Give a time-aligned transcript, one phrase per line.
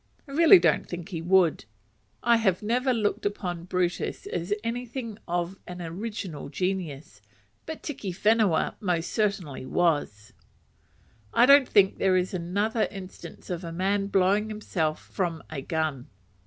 [0.27, 1.65] I really don't think he would.
[2.23, 7.21] I have never looked upon Brutus as anything of an original genius;
[7.67, 10.33] but Tiki Whenua most certainly was.
[11.35, 16.07] I don't think there is another instance of a man blowing himself from a gun.